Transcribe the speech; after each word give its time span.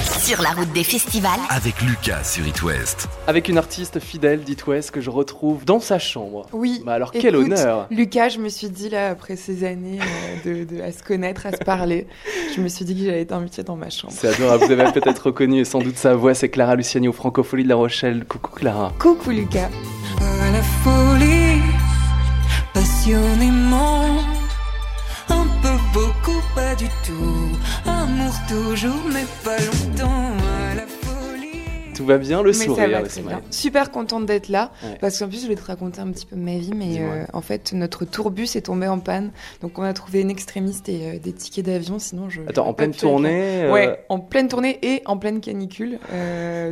Sur 0.00 0.40
la 0.40 0.50
route 0.50 0.72
des 0.72 0.84
festivals. 0.84 1.38
Avec 1.50 1.82
Lucas 1.82 2.24
sur 2.24 2.46
It 2.46 2.62
West. 2.62 3.08
Avec 3.26 3.48
une 3.48 3.58
artiste 3.58 4.00
fidèle 4.00 4.40
d'It 4.42 4.66
West 4.66 4.90
que 4.90 5.02
je 5.02 5.10
retrouve 5.10 5.66
dans 5.66 5.80
sa 5.80 5.98
chambre. 5.98 6.46
Oui. 6.52 6.82
Bah 6.86 6.94
alors 6.94 7.12
quel 7.12 7.36
honneur 7.36 7.88
Lucas, 7.90 8.30
je 8.30 8.38
me 8.38 8.48
suis 8.48 8.70
dit 8.70 8.88
là, 8.88 9.10
après 9.10 9.36
ces 9.36 9.64
années 9.64 9.98
euh, 10.00 10.64
de, 10.64 10.76
de- 10.76 10.80
à 10.82 10.92
se 10.92 11.02
connaître, 11.02 11.44
à 11.44 11.52
se 11.52 11.58
parler, 11.58 12.06
je 12.56 12.62
me 12.62 12.68
suis 12.68 12.86
dit 12.86 12.94
que 12.96 13.04
j'allais 13.04 13.26
t'inviter 13.26 13.62
dans 13.64 13.76
ma 13.76 13.90
chambre. 13.90 14.14
C'est 14.16 14.28
adorable, 14.28 14.64
vous 14.64 14.72
avez 14.72 14.92
peut-être 14.98 15.26
reconnu 15.26 15.64
sans 15.66 15.80
doute 15.80 15.98
sa 15.98 16.14
voix, 16.14 16.32
c'est 16.32 16.48
Clara 16.48 16.74
Luciani 16.74 17.08
au 17.08 17.12
Francophonie 17.12 17.64
de 17.64 17.68
La 17.68 17.76
Rochelle. 17.76 18.24
Coucou 18.24 18.52
Clara. 18.52 18.92
Coucou 18.98 19.30
Lucas. 19.30 19.68
à 20.20 20.50
la 20.52 20.62
folie, 20.62 21.11
toujours, 28.52 29.04
mais 29.12 29.26
pas 29.44 29.58
longtemps. 29.58 30.21
Tout 32.02 32.08
va 32.08 32.18
bien, 32.18 32.42
le 32.42 32.48
Mais 32.48 32.52
ça 32.52 32.64
sourire, 32.64 32.88
va 32.90 32.98
le 33.00 33.04
très 33.06 33.20
smile. 33.20 33.26
bien. 33.28 33.40
Super 33.50 33.90
contente 33.92 34.26
d'être 34.26 34.48
là. 34.48 34.72
Ouais. 34.82 34.98
Parce 35.00 35.18
qu'en 35.18 35.28
plus, 35.28 35.38
je 35.38 35.44
voulais 35.44 35.54
te 35.56 35.64
raconter 35.64 36.00
un 36.00 36.10
petit 36.10 36.26
peu 36.26 36.34
ma 36.36 36.56
vie. 36.58 36.72
Mais 36.74 36.98
euh, 37.00 37.24
en 37.32 37.40
fait, 37.42 37.72
notre 37.72 38.04
tourbus 38.04 38.56
est 38.56 38.62
tombé 38.66 38.88
en 38.88 38.98
panne. 38.98 39.30
Donc, 39.60 39.78
on 39.78 39.82
a 39.82 39.92
trouvé 39.92 40.20
une 40.22 40.30
extrémiste 40.30 40.88
et 40.88 41.06
euh, 41.14 41.18
des 41.18 41.32
tickets 41.32 41.64
d'avion. 41.66 41.98
Sinon, 42.00 42.28
je. 42.28 42.40
Attends, 42.48 42.66
en 42.66 42.74
pleine 42.74 42.92
tournée 42.92 43.64
euh, 43.64 43.72
Ouais, 43.72 44.04
en 44.08 44.18
pleine 44.18 44.48
tournée 44.48 44.78
et 44.82 45.02
en 45.06 45.16
pleine 45.16 45.40
canicule. 45.40 45.98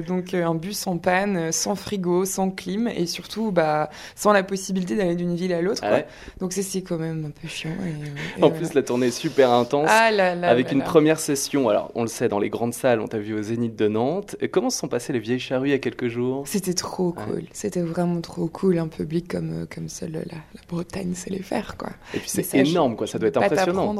Donc 0.07 0.35
un 0.35 0.55
bus 0.55 0.87
en 0.87 0.99
panne, 0.99 1.53
sans 1.53 1.75
frigo, 1.75 2.25
sans 2.25 2.51
clim 2.51 2.89
et 2.89 3.07
surtout 3.07 3.53
bah, 3.53 3.91
sans 4.17 4.33
la 4.33 4.43
possibilité 4.43 4.97
d'aller 4.97 5.15
d'une 5.15 5.35
ville 5.37 5.53
à 5.53 5.61
l'autre. 5.63 5.81
ah 5.85 5.93
ouais. 5.93 6.07
Donc 6.41 6.53
c'est 6.53 6.83
quand 6.83 6.97
même 6.99 7.27
un 7.27 7.31
peu 7.31 7.47
chiant. 7.49 7.71
et, 7.85 7.91
et 7.91 8.43
En 8.43 8.49
voilà. 8.49 8.55
plus, 8.57 8.75
la 8.75 8.83
tournée 8.83 9.07
est 9.09 9.11
super 9.11 9.51
intense. 9.51 9.89
ah 9.91 10.11
là 10.11 10.35
là 10.35 10.49
avec 10.49 10.67
là 10.69 10.73
une 10.73 10.83
première 10.83 11.21
session, 11.21 11.69
alors 11.69 11.91
on 11.95 12.03
le 12.03 12.09
sait, 12.09 12.29
dans 12.29 12.39
les 12.39 12.51
grandes 12.51 12.75
salles, 12.75 13.01
on 13.01 13.07
t'a 13.09 13.19
vu 13.19 13.35
au 13.39 13.43
Zénith 13.43 13.77
de 13.77 13.89
Nantes. 13.89 14.37
Et 14.41 14.49
comment 14.49 14.71
se 14.71 14.79
sont 14.79 14.89
passées 14.89 15.13
les 15.13 15.20
vieilles 15.21 15.39
charrues 15.39 15.69
il 15.69 15.71
y 15.71 15.75
a 15.75 15.79
quelques 15.79 16.09
jours 16.09 16.43
C'était 16.47 16.75
trop 16.75 17.13
cool. 17.13 17.45
C'était 17.53 17.81
vraiment 17.83 18.21
trop 18.21 18.47
cool. 18.49 18.79
Un 18.79 18.89
public 18.89 19.29
comme, 19.29 19.63
euh, 19.63 19.67
comme 19.73 19.89
seule 19.89 20.13
la, 20.13 20.21
la 20.21 20.61
Bretagne 20.69 21.15
sait 21.15 21.31
les 21.31 21.43
faire. 21.43 21.77
quoi. 21.77 21.91
Et 22.15 22.19
puis 22.19 22.29
c'est 22.29 22.55
énorme, 22.59 22.97
quoi, 22.97 23.07
ça 23.07 23.19
doit 23.19 23.29
être 23.29 23.37
impressionnant. 23.43 23.95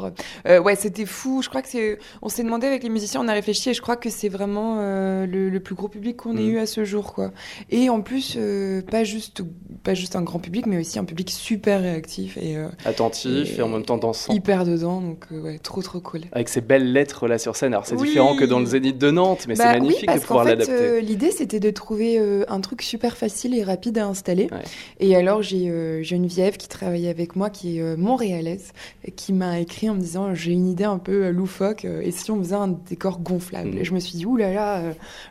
Euh, 0.47 0.61
ouais, 0.61 0.77
c'était 0.77 1.07
fou. 1.07 1.43
Je 1.43 1.49
crois 1.49 1.63
que 1.63 1.69
c'est. 1.69 1.99
On 2.23 2.29
s'est 2.29 2.43
demandé 2.43 2.67
avec 2.67 2.83
les 2.83 2.89
musiciens, 2.91 3.21
on 3.23 3.29
a 3.29 3.33
réfléchi 3.33 3.71
et 3.71 3.75
je 3.75 3.81
crois 3.83 3.97
que 3.97 4.11
c'est 4.11 4.29
vraiment 4.29 4.77
euh, 4.81 5.27
le, 5.27 5.49
le 5.51 5.61
plus 5.61 5.75
gros 5.75 5.89
public 5.89 6.17
qu'on 6.17 6.37
ait 6.37 6.41
Mhm. 6.43 6.51
eu 6.51 6.59
à 6.59 6.67
ce 6.67 6.85
jour, 6.85 7.13
quoi. 7.15 7.31
Et 7.71 7.91
en 7.91 8.01
plus, 8.01 8.35
euh, 8.39 8.83
pas 8.83 9.05
juste 9.05 9.43
pas 9.83 9.95
juste 9.95 10.17
un 10.17 10.23
grand 10.23 10.39
public, 10.39 10.67
mais 10.67 10.79
aussi 10.79 10.99
un 10.99 11.05
public 11.05 11.31
super 11.31 11.81
réactif 11.81 12.37
et 12.37 12.57
Attentif 12.85 13.55
et... 13.55 13.59
Et- 13.59 13.63
en 13.63 13.69
même 13.69 13.85
temps 13.85 13.97
dansant. 13.99 14.33
hyper 14.33 14.65
dedans. 14.65 15.01
Donc 15.01 15.27
ouais, 15.31 15.59
trop 15.59 15.83
trop 15.83 16.01
cool. 16.01 16.21
Avec 16.33 16.49
ces 16.49 16.61
belles 16.61 16.93
lettres 16.93 17.29
là 17.29 17.39
sur 17.39 17.57
scène. 17.57 17.73
Alors 17.73 17.87
c'est 17.87 17.95
Oui. 17.95 18.09
différent 18.09 18.37
que 18.37 18.45
dans 18.45 18.59
le 18.61 18.67
Zénith 18.67 18.99
de 18.99 19.11
Nantes, 19.11 19.47
mais 19.49 19.55
Bah 19.55 19.65
c'est 19.73 19.79
magnifique 19.81 20.09
oui, 20.11 20.15
de 20.21 20.21
pouvoir 20.25 20.45
l'adapter. 20.45 21.01
L'idée 21.11 21.33
c'était 21.33 21.59
de 21.59 21.71
trouver 21.71 22.19
euh, 22.19 22.45
un 22.49 22.61
truc 22.61 22.83
super 22.83 23.17
facile 23.17 23.55
et 23.57 23.65
rapide 23.65 23.99
à 23.99 24.07
installer. 24.07 24.49
Ouais. 24.53 24.63
Et 25.01 25.17
alors 25.17 25.43
j'ai 25.43 25.69
euh, 25.69 26.03
Geneviève 26.05 26.57
qui 26.57 26.69
travaille 26.69 27.09
avec 27.09 27.35
moi, 27.35 27.51
qui 27.51 27.79
est 27.79 27.83
euh, 27.83 27.97
montréalaise, 27.97 28.73
qui 29.17 29.33
m'a 29.33 29.59
écrit 29.59 29.91
en 29.91 29.95
me 29.95 30.01
disant 30.01 30.35
j'ai 30.35 30.53
une 30.53 30.69
idée 30.69 30.85
un 30.85 30.99
peu 30.99 31.25
euh, 31.25 31.31
loufoque. 31.33 31.85
et 31.85 32.11
si 32.13 32.31
on 32.31 32.39
faisait 32.39 32.55
un 32.55 32.69
décor 32.89 33.19
gonflable 33.21 33.71
Mhm. 33.71 33.79
Et 33.79 33.85
je 33.85 33.93
me 33.95 34.01
suis 34.01 34.17
dit 34.17 34.27
ouh 34.27 34.37
là 34.37 34.53
là, 34.53 34.83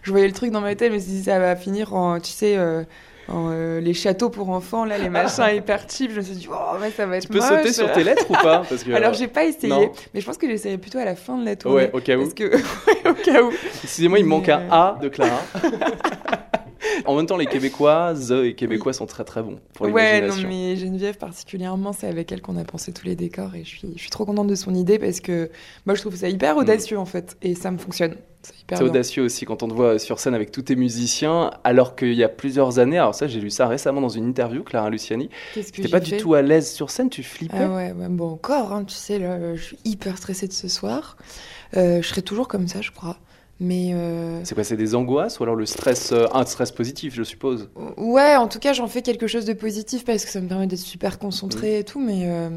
je 0.03 0.11
voyais 0.11 0.27
le 0.27 0.33
truc 0.33 0.52
dans 0.52 0.61
ma 0.61 0.75
tête, 0.75 0.91
mais 0.91 0.99
si 0.99 1.23
ça 1.23 1.39
va 1.39 1.55
finir 1.55 1.93
en 1.93 2.19
tu 2.19 2.31
sais. 2.31 2.58
Euh, 3.30 3.33
en, 3.35 3.49
euh, 3.52 3.80
les 3.80 3.94
châteaux 3.94 4.30
pour 4.30 4.49
enfants, 4.49 4.85
là, 4.85 4.97
les 4.97 5.09
machins 5.09 5.44
hyper 5.55 5.81
cheap, 5.89 6.11
je 6.11 6.17
me 6.17 6.22
suis 6.22 6.35
dit, 6.35 6.47
oh, 6.52 6.77
ouais, 6.81 6.91
ça 6.91 7.05
va 7.05 7.17
être 7.17 7.23
Tu 7.23 7.30
peux 7.30 7.39
moche. 7.39 7.47
sauter 7.47 7.73
sur 7.73 7.91
tes 7.91 8.03
lettres 8.03 8.25
ou 8.30 8.33
pas 8.33 8.63
Parce 8.67 8.83
que, 8.83 8.91
Alors, 8.91 9.13
j'ai 9.13 9.27
pas 9.27 9.45
essayé, 9.45 9.67
non. 9.69 9.91
mais 10.13 10.21
je 10.21 10.25
pense 10.25 10.38
que 10.38 10.47
j'essayerai 10.47 10.77
plutôt 10.77 10.97
à 10.99 11.05
la 11.05 11.16
fin 11.16 11.38
de 11.38 11.45
la 11.45 11.55
tournée. 11.55 11.77
Ouais, 11.77 11.91
au 11.94 11.99
cas 11.99 12.17
où. 12.17 12.21
Parce 12.21 12.33
que, 12.33 12.55
au 13.09 13.13
cas 13.13 13.41
où. 13.44 13.52
Excusez-moi, 13.83 14.19
il 14.19 14.25
me 14.25 14.30
manque 14.30 14.49
un 14.49 14.59
Mais, 14.59 14.67
A 14.71 14.97
de 15.02 15.09
Clara. 15.09 15.41
en 17.05 17.15
même 17.15 17.25
temps, 17.25 17.37
les 17.37 17.45
Québécoises 17.45 18.31
et 18.31 18.53
Québécois 18.55 18.93
sont 18.93 19.05
très 19.05 19.23
très 19.23 19.41
bons 19.41 19.59
pour 19.73 19.87
Ouais, 19.87 20.21
non, 20.21 20.35
mais 20.47 20.75
Geneviève 20.75 21.17
particulièrement, 21.17 21.93
c'est 21.93 22.08
avec 22.08 22.31
elle 22.31 22.41
qu'on 22.41 22.58
a 22.58 22.64
pensé 22.64 22.91
tous 22.91 23.05
les 23.05 23.15
décors 23.15 23.55
et 23.55 23.64
je 23.64 23.69
suis, 23.69 23.93
je 23.95 23.99
suis 23.99 24.09
trop 24.09 24.25
contente 24.25 24.47
de 24.47 24.55
son 24.55 24.73
idée 24.73 24.99
parce 24.99 25.19
que 25.19 25.49
moi 25.86 25.95
je 25.95 26.02
trouve 26.02 26.15
ça 26.15 26.30
hyper 26.30 26.58
audacieux 26.58 26.97
en 26.97 27.05
fait 27.05 27.37
et 27.41 27.55
ça 27.55 27.71
me 27.71 27.77
fonctionne. 27.77 28.15
C'est 28.69 28.81
audacieux 28.81 29.23
aussi 29.23 29.45
quand 29.45 29.64
on 29.64 29.67
te 29.67 29.73
voit 29.73 29.99
sur 29.99 30.19
scène 30.19 30.33
avec 30.33 30.52
tous 30.52 30.61
tes 30.61 30.77
musiciens, 30.77 31.52
alors 31.65 31.97
qu'il 31.97 32.14
y 32.14 32.23
a 32.23 32.30
plusieurs 32.30 32.80
années, 32.80 32.97
alors 32.97 33.14
ça 33.14 33.27
j'ai 33.27 33.41
lu 33.41 33.49
ça 33.49 33.67
récemment 33.67 33.99
dans 33.99 34.09
une 34.09 34.25
interview, 34.25 34.64
Clara 34.64 34.89
Luciani, 34.89 35.30
Qu'est-ce 35.53 35.71
que 35.71 35.77
t'étais 35.77 35.87
j'ai 35.87 35.91
pas 35.91 35.99
du 35.99 36.15
tout 36.17 36.35
à 36.35 36.41
l'aise 36.41 36.71
sur 36.71 36.89
scène, 36.89 37.09
tu 37.09 37.21
flippais 37.23 37.58
Ah 37.59 37.67
ouais, 37.75 37.91
ouais, 37.91 38.08
bon 38.08 38.30
encore, 38.31 38.71
hein, 38.71 38.85
tu 38.85 38.95
sais, 38.95 39.19
là, 39.19 39.55
je 39.55 39.61
suis 39.61 39.77
hyper 39.83 40.17
stressée 40.17 40.47
de 40.47 40.53
ce 40.53 40.69
soir. 40.69 41.17
Euh, 41.75 42.02
je 42.02 42.08
serai 42.08 42.21
toujours 42.21 42.47
comme 42.47 42.67
ça, 42.67 42.81
je 42.81 42.91
crois. 42.91 43.17
Mais 43.61 43.89
euh, 43.93 44.39
C'est 44.45 44.55
quoi, 44.55 44.64
c'est 44.64 44.77
des 44.77 44.95
angoisses 44.95 45.39
ou 45.39 45.43
alors 45.43 45.55
le 45.55 45.65
stress, 45.65 46.14
euh, 46.14 46.27
un 46.33 46.45
stress 46.45 46.71
positif 46.71 47.14
je 47.14 47.23
suppose 47.23 47.70
ouais, 47.97 48.37
en 48.37 48.47
tout 48.47 48.59
cas, 48.59 48.71
j'en 48.71 48.87
fais 48.87 49.02
quelque 49.02 49.27
chose 49.27 49.43
de 49.43 49.52
positif 49.53 50.05
parce 50.05 50.23
que 50.23 50.31
ça 50.31 50.39
me 50.39 50.47
permet 50.47 50.65
d'être 50.67 50.80
super 50.80 51.20
concentrée 51.20 51.77
Mm. 51.77 51.81
et 51.81 51.83
tout, 51.83 51.99
mais 51.99 52.21
euh, 52.27 52.49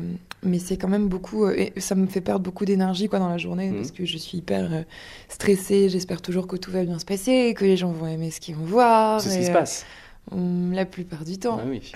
mais 0.44 0.58
c'est 0.60 0.76
quand 0.76 0.86
même 0.88 1.08
beaucoup 1.08 1.48
et 1.48 1.72
ça 1.78 1.94
me 1.96 2.06
fait 2.06 2.20
perdre 2.20 2.40
beaucoup 2.44 2.64
d'énergie 2.64 3.08
quoi 3.08 3.18
dans 3.18 3.28
la 3.28 3.38
journée 3.38 3.70
Mm. 3.70 3.76
parce 3.76 3.90
que 3.90 4.04
je 4.04 4.16
suis 4.16 4.38
hyper 4.38 4.84
stressée. 5.28 5.88
J'espère 5.88 6.22
toujours 6.22 6.46
que 6.46 6.56
tout 6.56 6.70
va 6.70 6.84
bien 6.84 6.98
se 7.00 7.04
passer, 7.04 7.54
que 7.56 7.64
les 7.64 7.76
gens 7.76 7.90
vont 7.90 8.06
aimer 8.06 8.30
ce 8.30 8.38
qu'ils 8.40 8.54
vont 8.54 8.64
voir. 8.64 9.20
C'est 9.20 9.30
ce 9.30 9.38
qui 9.38 9.46
se 9.46 9.50
passe. 9.50 9.84
Hum, 10.30 10.72
la 10.72 10.84
plupart 10.84 11.24
du 11.24 11.38
temps. 11.38 11.58
Ah 11.60 11.66
oui. 11.68 11.92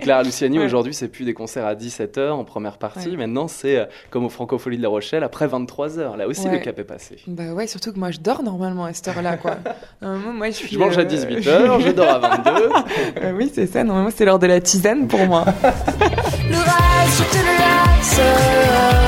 Clara 0.00 0.22
Luciani, 0.22 0.58
Ouais. 0.58 0.64
aujourd'hui, 0.64 0.94
c'est 0.94 1.08
plus 1.08 1.24
des 1.24 1.34
concerts 1.34 1.66
à 1.66 1.74
17h 1.74 2.30
en 2.30 2.44
première 2.44 2.78
partie. 2.78 3.10
Ouais. 3.10 3.16
Maintenant, 3.16 3.48
c'est 3.48 3.76
euh, 3.78 3.84
comme 4.10 4.24
au 4.24 4.28
Francophonie 4.28 4.76
de 4.78 4.82
La 4.82 4.88
Rochelle, 4.88 5.22
après 5.24 5.46
23h. 5.46 6.16
Là 6.16 6.26
aussi, 6.26 6.46
Ouais. 6.46 6.52
le 6.52 6.58
cap 6.58 6.78
est 6.78 6.84
passé. 6.84 7.16
Bah 7.26 7.52
ouais, 7.52 7.66
surtout 7.66 7.92
que 7.92 7.98
moi 7.98 8.10
je 8.10 8.18
dors 8.20 8.42
normalement 8.42 8.84
à 8.84 8.92
cette 8.92 9.08
heure-là 9.08 9.36
quoi. 9.36 9.56
Normalement, 10.02 10.32
moi 10.32 10.46
je 10.48 10.54
suis. 10.56 10.68
Je 10.68 10.78
mange 10.78 10.96
à 10.98 11.02
euh, 11.02 11.04
18h, 11.04 11.80
je 11.80 11.92
dors 11.92 12.08
à 12.10 12.18
22 12.44 12.68
Euh, 13.22 13.32
oui, 13.36 13.50
c'est 13.52 13.66
ça. 13.66 13.84
Normalement, 13.84 14.10
c'est 14.14 14.24
l'heure 14.24 14.38
de 14.38 14.46
la 14.46 14.60
tisane 14.60 15.06
pour 15.08 15.24
moi. 15.26 15.44
L'orage, 16.50 17.10
je 17.18 17.22
te 17.24 17.36
le 17.36 17.42
laisse. 17.58 19.05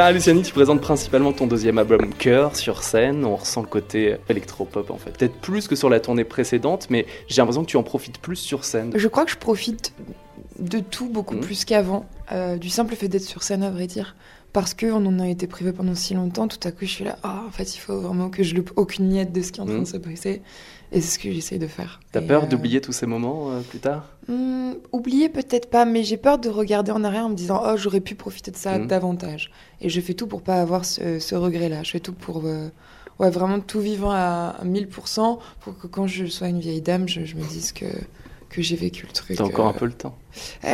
Clara 0.00 0.12
Luciani, 0.12 0.40
tu 0.40 0.54
présentes 0.54 0.80
principalement 0.80 1.30
ton 1.30 1.46
deuxième 1.46 1.76
album 1.76 2.14
Cœur 2.14 2.56
sur 2.56 2.82
scène. 2.82 3.22
On 3.26 3.36
ressent 3.36 3.60
le 3.60 3.66
côté 3.66 4.16
électropop 4.30 4.90
en 4.90 4.96
fait. 4.96 5.10
Peut-être 5.10 5.34
plus 5.42 5.68
que 5.68 5.76
sur 5.76 5.90
la 5.90 6.00
tournée 6.00 6.24
précédente, 6.24 6.86
mais 6.88 7.04
j'ai 7.28 7.42
l'impression 7.42 7.64
que 7.64 7.68
tu 7.68 7.76
en 7.76 7.82
profites 7.82 8.16
plus 8.16 8.36
sur 8.36 8.64
scène. 8.64 8.92
Je 8.94 9.08
crois 9.08 9.26
que 9.26 9.30
je 9.30 9.36
profite 9.36 9.92
de 10.58 10.78
tout 10.78 11.10
beaucoup 11.10 11.34
Mhm. 11.34 11.40
plus 11.42 11.66
qu'avant. 11.66 12.06
Euh, 12.32 12.56
du 12.56 12.70
simple 12.70 12.94
fait 12.96 13.08
d'être 13.08 13.24
sur 13.24 13.42
scène, 13.42 13.62
à 13.62 13.68
vrai 13.68 13.86
dire. 13.86 14.16
Parce 14.52 14.74
qu'on 14.74 15.06
en 15.06 15.18
a 15.20 15.28
été 15.28 15.46
privé 15.46 15.72
pendant 15.72 15.94
si 15.94 16.14
longtemps, 16.14 16.48
tout 16.48 16.58
à 16.66 16.72
coup 16.72 16.78
je 16.82 16.86
suis 16.90 17.04
là, 17.04 17.18
ah, 17.22 17.44
en 17.46 17.50
fait 17.52 17.74
il 17.74 17.78
faut 17.78 18.00
vraiment 18.00 18.30
que 18.30 18.42
je 18.42 18.54
loupe 18.56 18.72
aucune 18.76 19.06
miette 19.08 19.32
de 19.32 19.42
ce 19.42 19.52
qui 19.52 19.60
est 19.60 19.62
en 19.62 19.66
train 19.66 19.78
de 19.78 19.84
se 19.84 19.96
passer. 19.96 20.42
Et 20.92 21.00
c'est 21.00 21.14
ce 21.14 21.18
que 21.20 21.30
j'essaye 21.30 21.60
de 21.60 21.68
faire. 21.68 22.00
T'as 22.10 22.20
peur 22.20 22.42
euh, 22.44 22.46
d'oublier 22.46 22.80
tous 22.80 22.90
ces 22.90 23.06
moments 23.06 23.52
euh, 23.52 23.60
plus 23.60 23.78
tard? 23.78 24.08
Hmm, 24.26 24.72
oublier 24.90 25.28
peut-être 25.28 25.70
pas, 25.70 25.84
mais 25.84 26.02
j'ai 26.02 26.16
peur 26.16 26.38
de 26.40 26.48
regarder 26.48 26.90
en 26.90 27.04
arrière 27.04 27.26
en 27.26 27.28
me 27.28 27.36
disant 27.36 27.62
oh 27.64 27.76
j'aurais 27.76 28.00
pu 28.00 28.16
profiter 28.16 28.50
de 28.50 28.56
ça 28.56 28.78
Mhm. 28.78 28.88
davantage. 28.88 29.52
Et 29.80 29.88
je 29.88 30.00
fais 30.00 30.14
tout 30.14 30.26
pour 30.26 30.42
pas 30.42 30.60
avoir 30.60 30.84
ce, 30.84 31.20
ce 31.20 31.34
regret-là. 31.36 31.84
Je 31.84 31.90
fais 31.92 32.00
tout 32.00 32.12
pour 32.12 32.42
euh, 32.44 32.68
ouais 33.20 33.30
vraiment 33.30 33.60
tout 33.60 33.78
vivant 33.80 34.10
à, 34.10 34.56
à 34.60 34.64
1000% 34.64 35.38
pour 35.60 35.78
que 35.78 35.86
quand 35.86 36.08
je 36.08 36.26
sois 36.26 36.48
une 36.48 36.58
vieille 36.58 36.80
dame, 36.82 37.06
je, 37.08 37.24
je 37.24 37.36
me 37.36 37.44
dise 37.44 37.70
que 37.70 37.86
que 38.48 38.62
j'ai 38.62 38.74
vécu 38.74 39.06
le 39.06 39.12
truc. 39.12 39.36
T'as 39.36 39.44
encore 39.44 39.68
un 39.68 39.72
peu 39.72 39.86
le 39.86 39.92
temps. 39.92 40.16
ça- 40.32 40.68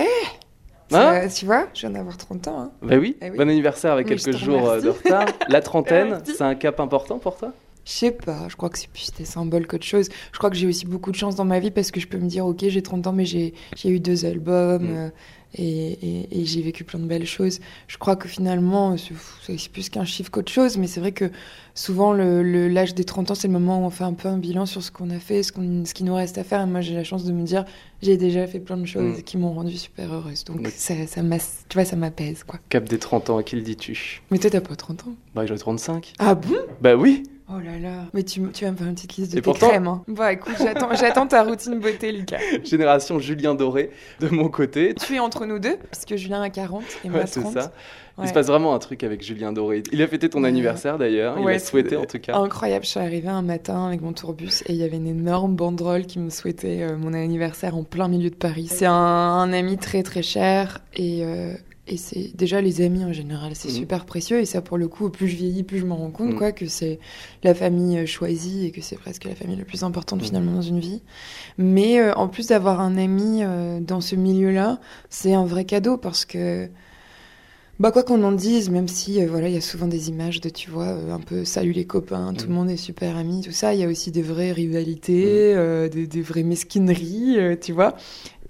Hein 0.92 1.26
tu 1.34 1.46
vois, 1.46 1.66
je 1.74 1.80
viens 1.80 1.90
d'avoir 1.90 2.16
30 2.16 2.48
ans. 2.48 2.58
hein. 2.60 2.70
Bah 2.82 2.96
oui. 2.96 3.16
Eh 3.20 3.30
oui. 3.30 3.36
bon 3.38 3.48
anniversaire 3.48 3.92
avec 3.92 4.06
quelques 4.06 4.36
jours 4.36 4.68
euh, 4.68 4.80
de 4.80 4.90
retard. 4.90 5.26
La 5.48 5.60
trentaine, 5.60 6.20
c'est 6.24 6.42
un 6.42 6.54
cap 6.54 6.78
important 6.80 7.18
pour 7.18 7.36
toi? 7.36 7.52
Je 7.84 7.92
sais 7.92 8.10
pas, 8.10 8.46
je 8.48 8.56
crois 8.56 8.68
que 8.68 8.78
c'est 8.78 8.90
plus 8.90 9.10
des 9.16 9.24
symboles 9.24 9.66
qu'autre 9.68 9.84
chose. 9.84 10.08
Je 10.32 10.38
crois 10.38 10.50
que 10.50 10.56
j'ai 10.56 10.66
aussi 10.66 10.86
beaucoup 10.86 11.12
de 11.12 11.16
chance 11.16 11.36
dans 11.36 11.44
ma 11.44 11.60
vie 11.60 11.70
parce 11.70 11.92
que 11.92 12.00
je 12.00 12.08
peux 12.08 12.18
me 12.18 12.26
dire, 12.28 12.44
ok, 12.46 12.64
j'ai 12.68 12.82
30 12.82 13.06
ans, 13.06 13.12
mais 13.12 13.24
j'ai 13.24 13.54
j'ai 13.76 13.90
eu 13.90 14.00
deux 14.00 14.24
albums 14.26 14.82
Mm. 14.82 14.96
euh, 14.96 15.08
et, 15.56 15.92
et- 15.92 16.40
et 16.40 16.44
j'ai 16.44 16.60
vécu 16.62 16.84
plein 16.84 17.00
de 17.00 17.06
belles 17.06 17.26
choses. 17.26 17.60
Je 17.88 17.96
crois 17.98 18.14
que 18.16 18.28
finalement, 18.28 18.96
c'est 18.96 19.68
plus 19.72 19.88
qu'un 19.88 20.04
chiffre 20.04 20.30
qu'autre 20.30 20.52
chose, 20.52 20.76
mais 20.78 20.86
c'est 20.86 21.00
vrai 21.00 21.12
que 21.12 21.30
souvent, 21.74 22.12
l'âge 22.12 22.94
des 22.94 23.04
30 23.04 23.30
ans, 23.30 23.34
c'est 23.34 23.48
le 23.48 23.52
moment 23.52 23.80
où 23.82 23.86
on 23.86 23.90
fait 23.90 24.04
un 24.04 24.12
peu 24.12 24.28
un 24.28 24.38
bilan 24.38 24.66
sur 24.66 24.82
ce 24.82 24.90
qu'on 24.90 25.10
a 25.10 25.18
fait, 25.18 25.42
ce, 25.42 25.52
qu'on- 25.52 25.84
ce 25.84 25.94
qui 25.94 26.04
nous 26.04 26.14
reste 26.14 26.38
à 26.38 26.44
faire. 26.44 26.60
Et 26.62 26.66
moi, 26.66 26.80
j'ai 26.80 26.94
la 26.94 27.04
chance 27.04 27.24
de 27.24 27.32
me 27.32 27.42
dire, 27.44 27.64
j'ai 28.02 28.16
déjà 28.16 28.46
fait 28.46 28.60
plein 28.60 28.76
de 28.76 28.86
choses 28.86 29.18
Mm. 29.18 29.22
qui 29.22 29.36
m'ont 29.38 29.52
rendue 29.52 29.76
super 29.76 30.12
heureuse. 30.12 30.44
Donc, 30.44 30.60
Oui. 30.64 30.70
ça, 30.74 30.94
ça 31.06 31.22
tu 31.68 31.74
vois, 31.74 31.84
ça 31.84 31.96
m'apaise, 31.96 32.44
quoi. 32.44 32.58
Cap 32.68 32.84
des 32.88 32.98
30 32.98 33.30
ans, 33.30 33.38
à 33.38 33.42
qui 33.42 33.56
le 33.56 33.62
dis-tu? 33.62 34.22
Mais 34.30 34.38
toi, 34.38 34.50
t'as 34.50 34.60
pas 34.60 34.76
30 34.76 35.06
ans 35.06 35.14
Bah 35.34 35.46
j'ai 35.46 35.56
35. 35.56 36.12
Ah 36.18 36.34
bon? 36.34 36.54
Bah 36.80 36.96
oui 36.96 37.22
Oh 37.48 37.58
là 37.60 37.78
là. 37.78 38.06
Mais 38.12 38.24
tu, 38.24 38.40
tu 38.52 38.64
vas 38.64 38.72
me 38.72 38.76
faire 38.76 38.88
une 38.88 38.94
petite 38.96 39.16
liste 39.16 39.32
de 39.32 39.38
Et 39.38 39.40
tes 39.40 39.42
pourtant- 39.44 39.68
crèmes. 39.68 39.86
Hein. 39.86 40.02
Bah 40.08 40.32
écoute, 40.32 40.54
j'attends, 40.58 40.92
j'attends 40.98 41.26
ta 41.28 41.44
routine 41.44 41.78
beauté, 41.78 42.10
Lucas. 42.10 42.38
Génération 42.64 43.20
Julien 43.20 43.54
Doré 43.54 43.90
de 44.20 44.28
mon 44.28 44.48
côté. 44.48 44.94
Tu 44.94 45.14
es 45.14 45.18
entre 45.20 45.46
nous 45.46 45.60
deux, 45.60 45.76
puisque 45.92 46.16
Julien 46.16 46.42
a 46.42 46.50
40 46.50 46.82
et 47.04 47.08
moi 47.08 47.20
Ouais, 47.20 47.26
c'est 47.26 47.40
30. 47.40 47.52
ça. 47.54 47.72
Il 48.20 48.26
se 48.28 48.32
passe 48.32 48.46
vraiment 48.46 48.74
un 48.74 48.78
truc 48.78 49.04
avec 49.04 49.22
Julien 49.22 49.52
Doré. 49.52 49.82
Il 49.92 50.00
a 50.02 50.08
fêté 50.08 50.30
ton 50.30 50.42
Ouais. 50.42 50.48
anniversaire 50.48 50.96
d'ailleurs. 50.98 51.36
Il 51.38 51.44
Ouais, 51.44 51.56
a 51.56 51.58
souhaité 51.58 51.96
en 51.96 52.06
tout 52.06 52.18
cas. 52.18 52.34
Incroyable, 52.36 52.84
je 52.84 52.90
suis 52.90 53.00
arrivée 53.00 53.28
un 53.28 53.42
matin 53.42 53.86
avec 53.86 54.00
mon 54.00 54.12
tourbus 54.14 54.62
et 54.66 54.72
il 54.72 54.76
y 54.76 54.82
avait 54.84 54.96
une 54.96 55.06
énorme 55.06 55.54
banderole 55.54 56.06
qui 56.06 56.18
me 56.18 56.30
souhaitait 56.30 56.82
euh, 56.82 56.96
mon 56.96 57.12
anniversaire 57.12 57.76
en 57.76 57.84
plein 57.84 58.08
milieu 58.08 58.30
de 58.30 58.34
Paris. 58.34 58.68
C'est 58.70 58.86
un, 58.86 58.92
un 58.92 59.52
ami 59.52 59.76
très 59.76 60.02
très 60.02 60.22
cher 60.22 60.78
et, 60.94 61.20
euh, 61.26 61.52
et 61.88 61.96
c'est 61.96 62.36
déjà 62.36 62.60
les 62.60 62.80
amis 62.80 63.04
en 63.04 63.12
général, 63.12 63.52
c'est 63.54 63.68
Mhm. 63.68 63.74
super 63.74 64.04
précieux 64.06 64.40
et 64.40 64.44
ça 64.44 64.60
pour 64.60 64.76
le 64.78 64.88
coup, 64.88 65.08
plus 65.10 65.28
je 65.28 65.36
vieillis, 65.36 65.62
plus 65.62 65.78
je 65.78 65.86
me 65.86 65.92
rends 65.92 66.10
compte 66.10 66.30
Mhm. 66.30 66.36
quoi 66.38 66.52
que 66.52 66.66
c'est 66.66 66.98
la 67.44 67.54
famille 67.54 67.98
euh, 67.98 68.06
choisie 68.06 68.66
et 68.66 68.70
que 68.72 68.80
c'est 68.80 68.96
presque 68.96 69.24
la 69.24 69.34
famille 69.34 69.56
la 69.56 69.64
plus 69.64 69.82
importante 69.84 70.20
Mhm. 70.20 70.26
finalement 70.26 70.52
dans 70.52 70.62
une 70.62 70.80
vie. 70.80 71.02
Mais 71.58 72.00
euh, 72.00 72.12
en 72.14 72.28
plus 72.28 72.48
d'avoir 72.48 72.80
un 72.80 72.96
ami 72.98 73.40
euh, 73.42 73.78
dans 73.80 74.00
ce 74.00 74.16
milieu-là, 74.16 74.80
c'est 75.10 75.32
un 75.34 75.44
vrai 75.44 75.64
cadeau 75.64 75.96
parce 75.96 76.24
que 76.24 76.68
bah 77.78 77.90
quoi 77.90 78.02
qu'on 78.02 78.22
en 78.24 78.32
dise, 78.32 78.70
même 78.70 78.88
si 78.88 79.20
euh, 79.20 79.26
voilà, 79.28 79.48
il 79.50 79.54
y 79.54 79.58
a 79.58 79.60
souvent 79.60 79.86
des 79.86 80.08
images 80.08 80.40
de 80.40 80.48
tu 80.48 80.70
vois 80.70 80.86
euh, 80.86 81.12
un 81.12 81.20
peu 81.20 81.44
salut 81.44 81.72
les 81.72 81.84
copains, 81.84 82.32
tout 82.32 82.46
Mm. 82.46 82.48
le 82.48 82.54
monde 82.54 82.70
est 82.70 82.76
super 82.78 83.16
amis, 83.18 83.42
tout 83.42 83.52
ça. 83.52 83.74
Il 83.74 83.80
y 83.80 83.84
a 83.84 83.88
aussi 83.88 84.10
des 84.10 84.22
vraies 84.22 84.52
rivalités, 84.52 85.52
euh, 85.54 85.86
des, 85.90 86.06
des 86.06 86.22
vraies 86.22 86.42
mesquineries, 86.42 87.36
euh, 87.38 87.54
tu 87.54 87.72
vois. 87.72 87.94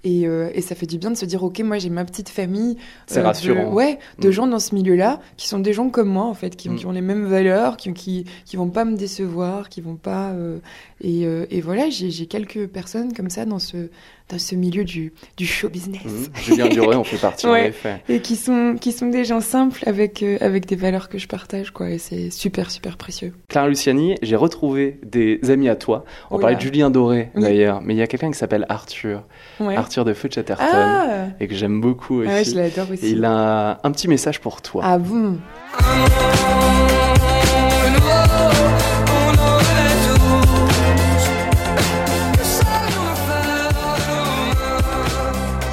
Et, 0.03 0.27
euh, 0.27 0.49
et 0.53 0.61
ça 0.61 0.75
fait 0.75 0.85
du 0.85 0.97
bien 0.97 1.11
de 1.11 1.15
se 1.17 1.25
dire 1.25 1.43
ok, 1.43 1.59
moi 1.61 1.77
j'ai 1.79 1.89
ma 1.89 2.05
petite 2.05 2.29
famille. 2.29 2.77
C'est 3.07 3.19
euh, 3.19 3.23
rassurant. 3.23 3.69
De, 3.69 3.73
ouais, 3.73 3.99
de 4.19 4.27
Mm. 4.29 4.31
gens 4.31 4.47
dans 4.47 4.59
ce 4.59 4.75
milieu-là 4.75 5.19
qui 5.37 5.47
sont 5.47 5.59
des 5.59 5.73
gens 5.73 5.89
comme 5.89 6.09
moi 6.09 6.25
en 6.25 6.33
fait, 6.33 6.55
qui, 6.55 6.69
ont- 6.69 6.73
Mm. 6.73 6.77
qui 6.77 6.85
ont 6.85 6.91
les 6.91 7.01
mêmes 7.01 7.25
valeurs, 7.25 7.77
qui, 7.77 7.91
qui 7.93 8.25
qui 8.45 8.55
vont 8.57 8.69
pas 8.69 8.85
me 8.85 8.95
décevoir, 8.95 9.69
qui 9.69 9.81
vont 9.81 9.95
pas. 9.95 10.31
euh, 10.31 10.59
et, 11.01 11.21
et 11.23 11.61
voilà, 11.61 11.89
j'ai 11.89 12.25
quelques 12.25 12.67
personnes 12.67 13.13
comme 13.13 13.29
ça 13.29 13.45
dans 13.45 13.59
ce 13.59 13.89
dans 14.29 14.39
ce 14.39 14.55
milieu 14.55 14.83
du 14.83 15.13
du 15.37 15.45
show 15.45 15.69
business. 15.69 16.01
Julien 16.43 16.67
Doré 16.67 16.95
en 16.95 17.03
fait 17.03 17.17
partie 17.17 17.45
en 17.47 17.51
Ouais. 17.57 17.67
effet. 17.69 18.01
Et 18.09 18.19
qui 18.21 18.35
sont, 18.35 18.75
qui 18.79 18.91
sont 18.91 19.07
des 19.07 19.23
gens 19.25 19.39
simples 19.39 19.83
avec, 19.85 20.21
euh, 20.23 20.37
avec 20.41 20.65
des 20.65 20.75
valeurs 20.75 21.07
que 21.09 21.17
je 21.17 21.27
partage, 21.27 21.71
quoi. 21.71 21.89
Et 21.89 21.97
c'est 21.97 22.29
super, 22.29 22.69
super 22.71 22.97
précieux. 22.97 23.33
Clara 23.47 23.67
Luciani, 23.69 24.15
j'ai 24.21 24.35
retrouvé 24.35 24.99
des 25.05 25.39
amis 25.49 25.69
à 25.69 25.75
toi. 25.75 26.03
On 26.29 26.35
Oh 26.35 26.39
parlait 26.39 26.55
de 26.57 26.61
Julien 26.61 26.89
Doré 26.89 27.31
Oui. 27.35 27.41
d'ailleurs, 27.41 27.81
mais 27.81 27.93
il 27.93 27.97
y 27.97 28.01
a 28.01 28.07
quelqu'un 28.07 28.31
qui 28.31 28.37
s'appelle 28.37 28.65
Arthur. 28.69 29.23
Ouais. 29.59 29.75
Arthur 29.75 30.03
de 30.05 30.13
Feu 30.13 30.29
Chatterton. 30.31 30.65
Ah, 30.69 31.27
Et 31.39 31.47
que 31.47 31.55
j'aime 31.55 31.79
beaucoup 31.79 32.19
aussi. 32.21 32.29
Ah 32.29 32.33
ouais, 32.35 32.43
je 32.43 32.55
l'adore 32.55 32.91
aussi. 32.91 33.05
Et 33.05 33.09
il 33.11 33.23
a 33.25 33.79
un 33.83 33.91
petit 33.91 34.07
message 34.07 34.39
pour 34.41 34.61
toi. 34.61 34.81
Ah 34.85 34.97
bon? 34.97 35.37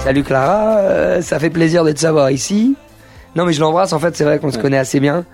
Salut 0.05 0.23
Clara, 0.23 0.79
euh, 0.81 1.23
ça 1.23 1.39
fait 1.39 1.51
plaisir 1.51 1.83
de 1.85 1.93
te 1.93 1.99
savoir 2.01 2.31
ici. 2.31 2.77
Non 3.37 3.47
mais 3.47 3.53
je 3.53 3.61
l'embrasse, 3.61 3.93
en 3.93 3.99
fait 3.99 4.15
c'est 4.17 4.25
vrai 4.25 4.39
qu'on 4.39 4.51
se 4.53 4.59
connaît 4.59 4.77
assez 4.79 5.01
bien. 5.01 5.25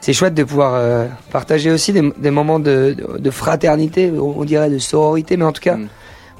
C'est 0.00 0.12
chouette 0.12 0.34
de 0.34 0.44
pouvoir 0.44 0.74
euh, 0.74 1.06
partager 1.30 1.70
aussi 1.70 1.92
des, 1.92 2.12
des 2.18 2.30
moments 2.30 2.58
de, 2.58 2.94
de- 2.96 3.18
de 3.18 3.30
fraternité, 3.30 4.10
on 4.10 4.40
on 4.40 4.44
dirait 4.44 4.68
de 4.68 4.78
sororité, 4.78 5.36
mais 5.36 5.44
en 5.44 5.52
tout 5.52 5.62
cas 5.62 5.76
Mm. 5.76 5.88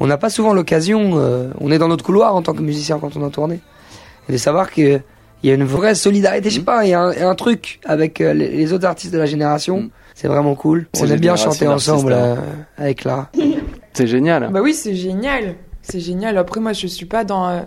on 0.01 0.07
n'a 0.09 0.19
pas 0.19 0.31
souvent 0.31 0.53
l'occasion, 0.53 1.13
euh, 1.15 1.49
on 1.61 1.71
est 1.71 1.79
dans 1.79 1.89
notre 1.89 2.05
couloir 2.05 2.35
en 2.35 2.43
tant 2.43 2.53
que 2.55 2.61
musicien 2.61 2.99
quand 2.99 3.17
on 3.17 3.21
est 3.23 3.25
en 3.25 3.31
tournée, 3.31 3.61
et 4.29 4.33
de 4.33 4.37
savoir 4.37 4.71
qu'il 4.71 5.01
y 5.43 5.51
a 5.51 5.55
une 5.55 5.65
vraie 5.65 5.95
solidarité, 5.95 6.51
je 6.51 6.57
sais 6.57 6.61
Mm. 6.61 6.65
pas, 6.65 6.85
il 6.85 6.91
y, 6.91 6.95
a 6.95 7.01
un- 7.01 7.13
il 7.13 7.19
y 7.21 7.23
a 7.23 7.29
un 7.29 7.35
truc 7.35 7.81
avec 7.87 8.21
euh, 8.21 8.35
les, 8.35 8.49
les 8.51 8.73
autres 8.73 8.87
artistes 8.87 9.13
de 9.15 9.19
la 9.19 9.27
génération, 9.27 9.83
Mm. 9.83 9.89
c'est 10.15 10.29
vraiment 10.29 10.55
cool. 10.57 10.87
C'est 10.93 11.05
on 11.05 11.07
aime 11.11 11.21
bien 11.21 11.37
chanter 11.37 11.67
ensemble 11.69 12.13
hein. 12.13 12.17
euh, 12.17 12.37
avec 12.77 12.99
Clara. 13.03 13.31
C'est 13.95 14.07
génial. 14.09 14.51
Bah 14.53 14.61
oui, 14.63 14.75
c'est 14.75 14.95
génial. 14.95 15.55
C'est 15.89 16.01
génial. 16.01 16.37
Après, 16.39 16.61
moi, 16.61 16.73
je 16.73 16.87
suis 16.87 17.07
pas 17.07 17.25
dans. 17.25 17.49
euh, 17.49 17.63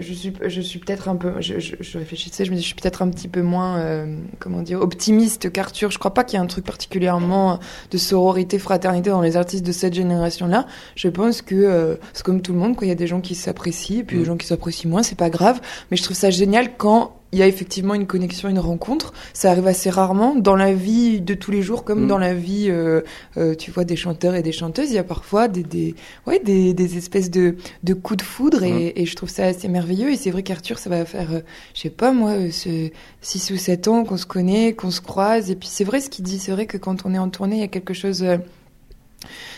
je 0.00 0.14
suis, 0.14 0.32
je 0.46 0.60
suis 0.62 0.78
peut-être 0.78 1.08
un 1.10 1.16
peu. 1.16 1.34
Je, 1.40 1.60
je, 1.60 1.74
je 1.78 1.98
réfléchissais, 1.98 2.46
je 2.46 2.50
me 2.50 2.56
dis, 2.56 2.62
je 2.62 2.66
suis 2.68 2.74
peut-être 2.74 3.02
un 3.02 3.10
petit 3.10 3.28
peu 3.28 3.42
moins, 3.42 3.76
euh, 3.78 4.16
comment 4.38 4.62
dire, 4.62 4.80
optimiste 4.80 5.52
qu'Arthur. 5.52 5.90
Je 5.90 5.98
crois 5.98 6.14
pas 6.14 6.24
qu'il 6.24 6.38
y 6.38 6.40
ait 6.40 6.44
un 6.44 6.48
truc 6.48 6.64
particulièrement 6.64 7.58
de 7.90 7.98
sororité, 7.98 8.58
fraternité 8.58 9.10
dans 9.10 9.20
les 9.20 9.36
artistes 9.36 9.66
de 9.66 9.72
cette 9.72 9.92
génération-là. 9.92 10.66
Je 10.96 11.08
pense 11.08 11.42
que 11.42 11.54
euh, 11.54 11.96
c'est 12.14 12.24
comme 12.24 12.40
tout 12.40 12.54
le 12.54 12.58
monde, 12.58 12.76
quoi. 12.76 12.86
Il 12.86 12.88
y 12.88 12.92
a 12.92 12.96
des 12.96 13.06
gens 13.06 13.20
qui 13.20 13.34
s'apprécient, 13.34 14.04
puis 14.04 14.16
Mm. 14.16 14.20
des 14.20 14.24
gens 14.24 14.36
qui 14.38 14.46
s'apprécient 14.46 14.88
moins, 14.88 15.02
c'est 15.02 15.18
pas 15.18 15.28
grave. 15.28 15.60
Mais 15.90 15.98
je 15.98 16.02
trouve 16.02 16.16
ça 16.16 16.30
génial 16.30 16.76
quand 16.78 17.14
il 17.34 17.38
y 17.38 17.42
a 17.42 17.48
effectivement 17.48 17.94
une 17.94 18.06
connexion, 18.06 18.48
une 18.48 18.60
rencontre. 18.60 19.12
Ça 19.32 19.50
arrive 19.50 19.66
assez 19.66 19.90
rarement 19.90 20.36
dans 20.36 20.54
la 20.54 20.72
vie 20.72 21.20
de 21.20 21.34
tous 21.34 21.50
les 21.50 21.62
jours, 21.62 21.82
comme 21.82 22.04
Mm. 22.04 22.06
dans 22.06 22.18
la 22.18 22.32
vie, 22.32 22.66
euh, 22.68 23.00
euh, 23.36 23.56
tu 23.56 23.72
vois, 23.72 23.84
des 23.84 23.96
chanteurs 23.96 24.36
et 24.36 24.42
des 24.42 24.52
chanteuses. 24.52 24.90
Il 24.90 24.94
y 24.94 24.98
a 24.98 25.04
parfois 25.04 25.48
des, 25.48 25.64
des, 25.64 25.96
ouais, 26.28 26.38
des, 26.38 26.74
des 26.74 26.96
espèces 26.96 27.32
de, 27.32 27.56
de 27.82 27.94
coups 27.94 28.18
de 28.18 28.22
foudre 28.22 28.62
et, 28.62 28.92
et 28.94 29.04
je 29.04 29.16
trouve 29.16 29.28
ça 29.28 29.46
assez 29.46 29.66
merveilleux. 29.66 30.12
Et 30.12 30.16
c'est 30.16 30.30
vrai 30.30 30.44
qu'Arthur, 30.44 30.78
ça 30.78 30.88
va 30.88 31.04
faire, 31.04 31.32
euh, 31.32 31.40
je 31.74 31.80
sais 31.80 31.90
pas 31.90 32.12
moi, 32.12 32.30
euh, 32.30 32.50
ce 32.52 32.90
6 33.20 33.50
ou 33.50 33.56
7 33.56 33.88
ans 33.88 34.04
qu'on 34.04 34.16
se 34.16 34.26
connaît, 34.26 34.72
qu'on 34.74 34.92
se 34.92 35.00
croise. 35.00 35.50
Et 35.50 35.56
puis 35.56 35.68
c'est 35.68 35.84
vrai 35.84 36.00
ce 36.00 36.08
qu'il 36.10 36.24
dit, 36.24 36.38
c'est 36.38 36.52
vrai 36.52 36.66
que 36.66 36.76
quand 36.78 37.04
on 37.04 37.12
est 37.14 37.18
en 37.18 37.28
tournée, 37.30 37.56
il 37.56 37.60
y 37.60 37.64
a 37.64 37.68
quelque 37.68 37.94
chose... 37.94 38.24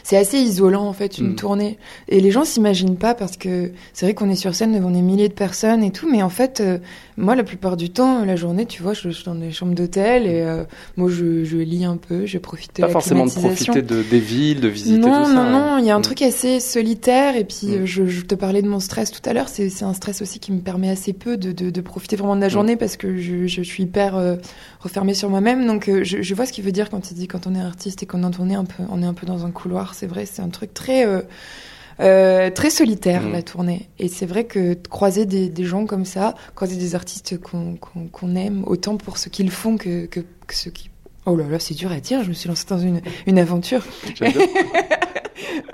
c'est 0.09 0.17
assez 0.17 0.39
isolant 0.39 0.87
en 0.87 0.93
fait 0.93 1.19
une 1.19 1.31
Mm. 1.33 1.35
tournée 1.35 1.79
et 2.09 2.21
les 2.21 2.31
gens 2.31 2.45
s'imaginent 2.45 2.97
pas 2.97 3.15
parce 3.15 3.37
que 3.37 3.73
c'est 3.93 4.07
vrai 4.07 4.15
qu'on 4.15 4.31
est 4.31 4.37
sur 4.37 4.55
scène 4.55 4.73
devant 4.73 4.91
des 4.93 5.03
milliers 5.03 5.29
de 5.29 5.35
personnes 5.35 5.83
et 5.83 5.91
tout 5.91 6.09
mais 6.09 6.23
en 6.23 6.29
fait 6.29 6.61
euh, 6.61 6.79
moi 7.17 7.35
la 7.35 7.43
plupart 7.43 7.77
du 7.77 7.91
temps 7.91 8.25
la 8.25 8.37
journée 8.37 8.67
tu 8.67 8.85
vois 8.85 8.93
je, 8.95 9.09
je 9.11 9.15
suis 9.17 9.25
dans 9.25 9.35
des 9.35 9.51
chambres 9.51 9.75
d'hôtel 9.75 10.27
et 10.27 10.43
euh, 10.43 10.63
moi 10.97 11.11
je, 11.11 11.43
je 11.45 11.57
lis 11.57 11.85
un 11.85 11.97
peu 11.97 12.25
je 12.25 12.39
profite 12.39 12.77
de 12.77 12.83
Pas 12.83 12.87
la 12.87 12.93
forcément 12.93 13.27
de 13.27 13.33
profiter 13.33 13.83
de, 13.83 14.03
des 14.09 14.21
villes, 14.21 14.61
de 14.61 14.69
visiter 14.69 14.97
Non, 14.99 15.23
tout 15.25 15.29
ça. 15.31 15.35
non, 15.35 15.51
non, 15.51 15.79
il 15.79 15.87
y 15.87 15.91
a 15.91 15.97
un 15.97 15.99
Mm. 15.99 16.03
truc 16.03 16.23
assez 16.23 16.61
solitaire 16.61 17.35
et 17.37 17.45
puis 17.45 17.67
Mm. 17.67 17.73
euh, 17.83 17.87
je, 17.87 18.07
je 18.07 18.21
te 18.27 18.37
parlais 18.37 18.63
de 18.63 18.69
mon 18.69 18.79
stress 18.79 19.11
tout 19.11 19.29
à 19.29 19.33
l'heure, 19.33 19.49
c'est 19.49 19.83
un 19.83 19.93
stress 19.95 20.23
aussi 20.23 20.39
qui 20.39 20.53
me 20.53 20.61
permet 20.61 20.89
assez 20.91 21.13
peu 21.15 21.37
de, 21.37 21.51
de, 21.51 21.71
de 21.71 21.81
profiter 21.81 22.15
vraiment 22.15 22.37
de 22.37 22.41
la 22.41 22.49
journée 22.49 22.77
parce 22.77 22.97
que 22.97 23.17
je, 23.17 23.49
je 23.49 23.63
suis 23.63 23.83
hyper 23.83 24.15
euh, 24.17 24.37
refermée 24.81 25.15
sur 25.15 25.31
moi-même, 25.31 25.67
donc 25.67 25.91
je, 26.03 26.35
vois 26.35 26.47
ce 26.47 26.53
qu'il 26.53 26.63
veut 26.65 26.71
dire 26.71 26.91
quand 26.91 27.11
il 27.11 27.15
dit 27.15 27.27
quand 27.27 27.47
on 27.49 27.55
est 27.57 27.61
artiste 27.61 28.03
et 28.03 28.07
qu'on 28.07 28.23
est 28.23 28.27
en 28.27 28.31
tournée 28.31 28.55
un 28.55 28.65
peu, 28.67 28.85
on 28.91 29.03
est 29.03 29.07
un 29.07 29.15
peu 29.15 29.27
dans 29.27 29.45
un 29.47 29.51
couloir, 29.51 29.95
c'est 29.97 30.07
vrai, 30.07 30.27
c'est 30.27 30.43
un 30.43 30.49
truc 30.51 30.75
très... 30.75 31.07
euh, 31.07 31.23
euh, 32.01 32.51
très 32.51 32.69
solitaire 32.69 33.23
Mm. 33.23 33.33
la 33.33 33.43
tournée 33.43 33.89
et 33.99 34.09
c'est 34.09 34.27
vrai 34.27 34.45
que 34.45 34.75
croiser 34.91 35.25
des, 35.25 35.49
des 35.49 35.65
gens 35.65 35.87
comme 35.87 36.05
ça 36.05 36.35
croiser 36.55 36.77
des 36.77 36.95
artistes 36.95 37.41
qu'on 37.41 37.77
qu'on 37.77 38.09
qu'on 38.09 38.37
aime 38.37 38.65
autant 38.67 38.99
pour 38.99 39.17
ce 39.17 39.31
qu'ils 39.31 39.51
font 39.51 39.79
que, 39.79 40.05
que, 40.05 40.21
que 40.21 40.55
ceux 40.55 40.71
qui 40.71 40.91
oh 41.25 41.35
là 41.37 41.45
là 41.51 41.59
c'est 41.59 41.73
dur 41.73 41.91
à 41.91 41.99
dire 42.01 42.23
je 42.23 42.29
me 42.29 42.35
suis 42.35 42.51
lancée 42.51 42.67
dans 42.69 42.79
une, 42.79 43.01
une 43.27 43.39
aventure. 43.39 43.83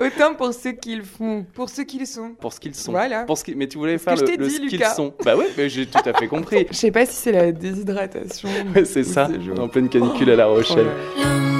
Autant 0.01 0.33
pour 0.35 0.53
ceux 0.53 0.71
qu'ils 0.73 1.03
font, 1.03 1.45
pour 1.53 1.69
ceux 1.69 1.83
qu'ils 1.83 2.07
sont. 2.07 2.31
Pour 2.39 2.51
ce 2.53 2.59
qu'ils 2.59 2.75
sont. 2.75 2.91
Voilà. 2.91 3.23
Pour 3.23 3.37
ce 3.37 3.43
Mais 3.55 3.67
tu 3.67 3.77
voulais 3.77 3.97
Ce 3.97 4.03
faire 4.03 4.15
le, 4.15 4.21
le 4.37 4.49
ce 4.49 4.59
qu'ils 4.61 4.85
sont. 4.85 5.13
Bah 5.23 5.35
ouais, 5.37 5.47
mais 5.57 5.69
j'ai 5.69 5.85
tout 5.85 6.01
à 6.05 6.13
fait 6.13 6.27
compris. 6.27 6.67
Je 6.71 6.75
sais 6.75 6.91
pas 6.91 7.05
si 7.05 7.13
c'est 7.15 7.31
la 7.31 7.51
déshydratation. 7.51 8.49
Ouais, 8.75 8.85
c'est 8.85 9.03
ça, 9.03 9.29
en 9.57 9.67
pleine 9.69 9.89
canicule 9.89 10.29
à 10.31 10.35
La 10.35 10.47
Rochelle. 10.47 10.87
Oh 11.17 11.52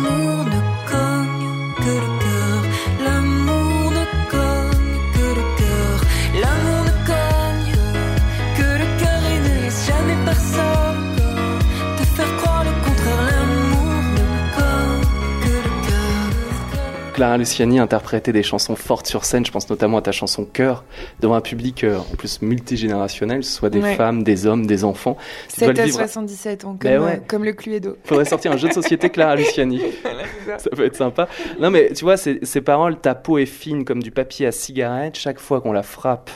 Clara 17.13 17.38
Luciani 17.38 17.77
interprétait 17.79 18.32
des 18.34 18.41
chansons 18.41 18.75
fortes 18.75 19.05
sur 19.05 19.24
scène. 19.24 19.46
Je 19.46 19.51
pense 19.51 19.70
notamment 19.70 19.98
à 19.98 20.01
ta 20.01 20.12
chanson 20.12 20.46
Cœur, 20.46 20.84
devant 21.20 21.36
un 21.36 21.41
public 21.41 21.84
euh, 21.84 22.00
en 22.00 22.15
plus 22.15 22.41
multigénérationnel, 22.41 23.43
soit 23.43 23.70
des 23.70 23.79
Ouais. 23.79 23.96
femmes, 23.96 24.24
des 24.24 24.48
hommes, 24.48 24.65
des 24.65 24.84
enfants. 24.84 25.15
Tu 25.53 25.60
dois 25.60 25.67
7 25.67 25.77
le 25.77 25.82
à 25.82 25.86
vivre. 25.86 25.98
77 25.98 26.65
ans, 26.65 26.67
comme, 26.70 26.77
Ben 26.79 27.00
ouais. 27.01 27.12
euh, 27.17 27.20
comme 27.27 27.43
le 27.43 27.53
Cluedo. 27.53 27.98
Faudrait 28.03 28.25
sortir 28.25 28.51
un 28.51 28.58
jeu 28.58 28.67
de 28.70 28.74
société 28.74 29.10
Clara 29.12 29.36
Luciani. 29.36 29.79
Ça 30.58 30.70
peut 30.72 30.86
être 30.86 30.96
sympa. 30.96 31.27
Non, 31.60 31.70
mais 31.70 31.91
tu 31.93 32.03
vois, 32.03 32.17
ces, 32.17 32.39
ces 32.43 32.62
paroles, 32.62 32.98
ta 33.00 33.13
peau 33.13 33.38
est 33.38 33.46
fine 33.46 33.86
comme 33.86 34.01
du 34.01 34.10
papier 34.12 34.48
à 34.48 34.51
cigarette. 34.51 35.15
Chaque 35.17 35.39
fois 35.39 35.62
qu'on 35.62 35.72
la 35.72 35.84
frappe, 35.84 36.32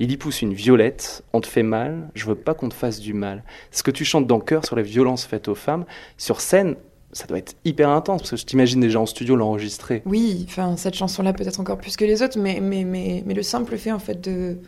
il 0.00 0.10
y 0.10 0.16
pousse 0.16 0.42
une 0.42 0.54
violette. 0.54 1.22
On 1.32 1.40
te 1.40 1.46
fait 1.46 1.62
mal. 1.62 2.08
Je 2.14 2.26
veux 2.26 2.34
pas 2.34 2.54
qu'on 2.54 2.68
te 2.68 2.74
fasse 2.74 2.98
du 2.98 3.14
mal. 3.14 3.44
Ce 3.70 3.82
que 3.84 3.92
tu 3.92 4.04
chantes 4.04 4.26
dans 4.26 4.40
Cœur 4.40 4.64
sur 4.66 4.74
les 4.74 4.82
violences 4.82 5.24
faites 5.24 5.46
aux 5.46 5.54
femmes, 5.54 5.84
sur 6.16 6.40
scène, 6.40 6.74
ça 7.16 7.26
doit 7.26 7.38
être 7.38 7.54
hyper 7.64 7.88
intense 7.88 8.20
parce 8.20 8.30
que 8.32 8.36
je 8.36 8.44
t'imagine 8.44 8.80
déjà 8.80 9.00
en 9.00 9.06
studio 9.06 9.36
l'enregistrer. 9.36 10.02
Oui, 10.04 10.44
enfin 10.48 10.76
cette 10.76 10.94
chanson-là 10.94 11.32
peut-être 11.32 11.60
encore 11.60 11.78
plus 11.78 11.96
que 11.96 12.04
les 12.04 12.22
autres, 12.22 12.38
mais 12.38 12.60
mais 12.60 12.84
mais 12.84 13.22
mais 13.24 13.34
le 13.34 13.42
simple 13.42 13.78
fait 13.78 13.92
en 13.92 13.98
fait 13.98 14.20
de 14.20 14.58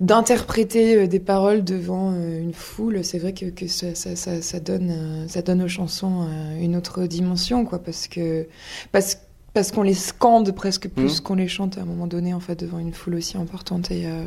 d'interpréter 0.00 0.96
euh, 0.96 1.06
des 1.06 1.20
paroles 1.20 1.64
devant 1.64 2.12
euh, 2.12 2.40
une 2.40 2.52
foule, 2.52 3.02
c'est 3.04 3.18
vrai 3.18 3.32
que, 3.32 3.46
que 3.46 3.66
ça, 3.66 3.94
ça, 3.94 4.60
donne 4.60 4.90
euh, 4.90 5.28
ça 5.28 5.42
donne 5.42 5.62
aux 5.62 5.68
chansons 5.68 6.28
une 6.60 6.76
autre 6.76 7.06
dimension 7.06 7.64
quoi, 7.64 7.78
parce 7.78 8.08
que 8.08 8.46
parce 8.92 9.18
parce 9.56 9.72
qu'on 9.72 9.80
les 9.82 9.94
scande 9.94 10.52
presque 10.54 10.86
plus 10.88 11.16
Mhm. 11.16 11.20
qu'on 11.22 11.34
les 11.34 11.48
chante 11.48 11.78
à 11.78 11.80
un 11.80 11.84
moment 11.86 12.06
donné, 12.06 12.34
en 12.34 12.40
fait, 12.40 12.60
devant 12.60 12.78
une 12.78 12.92
foule 12.92 13.14
aussi 13.14 13.38
importante. 13.38 13.90
Et, 13.90 14.06
euh, 14.06 14.26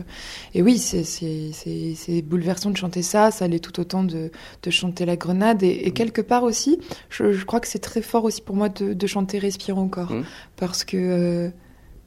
et 0.55 0.63
oui, 0.63 0.79
c'est- 0.79 2.21
bouleversant 2.23 2.71
de 2.71 2.77
chanter 2.77 3.03
ça, 3.03 3.29
ça 3.29 3.47
l'est 3.47 3.59
tout 3.59 3.79
autant 3.79 4.03
de, 4.03 4.31
de 4.63 4.69
chanter 4.71 5.05
La 5.05 5.17
Grenade. 5.17 5.61
Et, 5.61 5.85
et 5.87 5.91
quelque 5.91 6.21
part 6.21 6.41
aussi, 6.41 6.79
je, 7.11 7.31
je 7.31 7.45
crois 7.45 7.59
que 7.59 7.67
c'est 7.67 7.77
très 7.77 8.01
fort 8.01 8.23
aussi 8.23 8.41
pour 8.41 8.55
moi 8.55 8.69
de, 8.69 8.93
de 8.93 9.07
chanter 9.07 9.37
Respire 9.37 9.77
encore. 9.77 10.11
Mhm. 10.11 10.23
Parce 10.57 10.83
que. 10.83 10.97
euh, 10.97 11.49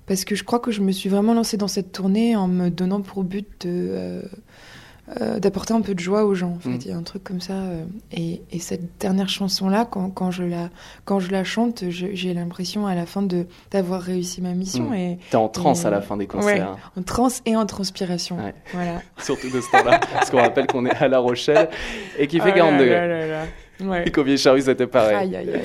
parce 0.07 0.25
que 0.25 0.35
je 0.35 0.43
crois 0.43 0.59
que 0.59 0.73
je 0.73 0.81
me 0.81 0.91
suis 0.91 1.09
vraiment 1.09 1.33
lancée 1.33 1.57
dans 1.57 1.69
cette 1.69 1.93
tournée 1.93 2.35
en 2.35 2.49
me 2.49 2.71
donnant 2.71 3.03
pour 3.03 3.23
but 3.23 3.47
de, 3.61 3.69
euh, 3.69 4.23
euh, 5.21 5.39
d'apporter 5.39 5.75
un 5.75 5.81
peu 5.81 5.95
de 5.95 6.01
joie 6.01 6.25
aux 6.25 6.35
gens. 6.35 6.55
En 6.57 6.59
fait, 6.61 6.69
Mm. 6.71 6.79
il 6.85 6.89
y 6.89 6.93
a 6.93 6.97
un 6.97 7.03
truc 7.03 7.25
comme 7.25 7.41
ça. 7.41 7.53
euh, 7.55 7.85
et, 8.13 8.43
et 8.51 8.59
cette 8.59 8.99
dernière 9.01 9.29
chanson-là, 9.29 9.87
quand, 9.91 10.11
quand, 10.11 10.31
je 10.31 10.43
la, 10.45 10.71
quand 11.05 11.21
je 11.21 11.31
la 11.31 11.45
chante, 11.45 11.85
j'ai 11.91 12.35
l'impression 12.35 12.87
à 12.87 12.95
la 12.95 13.07
fin 13.07 13.23
de 13.23 13.47
d'avoir 13.71 14.01
réussi 14.01 14.41
ma 14.41 14.53
mission. 14.55 14.91
Mm. 14.91 14.95
Et 14.95 15.19
T'es 15.31 15.37
en 15.37 15.49
transe 15.49 15.83
Et- 15.85 15.87
à 15.87 15.91
la 15.91 16.01
fin 16.01 16.17
des 16.17 16.27
concerts, 16.27 16.77
en 16.97 17.03
transe 17.03 17.43
et 17.47 17.57
en 17.57 17.67
transpiration. 17.67 18.37
Ouais. 18.37 18.55
Voilà. 18.73 19.03
surtout 19.19 19.51
de 19.51 19.61
ce 19.61 19.71
temps-là. 19.71 20.01
Parce 20.13 20.31
qu'on 20.31 20.39
rappelle 20.41 20.67
qu'on 20.67 20.87
est 20.87 20.95
à 20.97 21.09
La 21.09 21.19
Rochelle 21.19 21.69
et 22.19 22.27
qu'il 22.27 22.41
fait 22.41 22.51
Ah 22.53 22.57
40 22.57 22.73
là 22.73 22.79
degrés. 22.79 22.95
là 22.95 23.07
là 23.07 23.27
là. 23.27 23.45
Ouais. 23.89 24.05
Et 24.07 24.11
qu'au 24.13 24.23
Vieille-Charrue, 24.23 24.63
c'était 24.63 24.87
pareil. 24.87 25.17
Aïe, 25.17 25.37
aïe, 25.37 25.51
aïe. 25.55 25.63